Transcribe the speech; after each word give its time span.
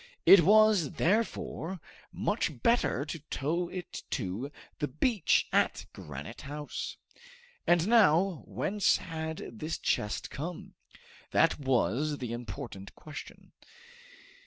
It 0.25 0.41
was, 0.41 0.93
therefore, 0.93 1.79
much 2.11 2.63
better 2.63 3.05
to 3.05 3.19
tow 3.29 3.69
it 3.69 4.01
to 4.09 4.51
the 4.79 4.87
beach 4.87 5.47
at 5.53 5.85
Granite 5.93 6.41
House. 6.41 6.97
And 7.67 7.87
now, 7.87 8.41
whence 8.47 8.97
had 8.97 9.59
this 9.59 9.77
chest 9.77 10.31
come? 10.31 10.73
That 11.29 11.59
was 11.59 12.17
the 12.17 12.33
important 12.33 12.95
question. 12.95 13.51